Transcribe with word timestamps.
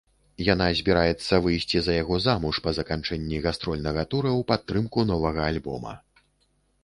Яна 0.45 0.67
збіраецца 0.77 1.33
выйсці 1.47 1.81
за 1.87 1.93
яго 1.97 2.15
замуж 2.27 2.55
па 2.67 2.73
заканчэнні 2.79 3.41
гастрольнага 3.45 4.01
тура 4.13 4.31
ў 4.39 4.49
падтрымку 4.53 4.99
новага 5.11 5.41
альбома. 5.51 5.93